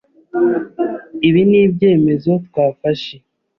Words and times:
Ibi 1.27 1.41
nibyemezo 1.49 2.31
twafashe. 2.47 3.15